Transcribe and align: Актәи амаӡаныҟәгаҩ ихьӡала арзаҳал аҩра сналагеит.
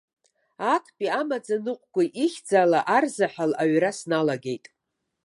Актәи 0.73 1.07
амаӡаныҟәгаҩ 1.19 2.09
ихьӡала 2.23 2.79
арзаҳал 2.95 3.51
аҩра 3.63 3.91
сналагеит. 3.97 4.65